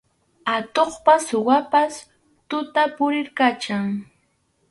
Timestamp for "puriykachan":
2.95-3.85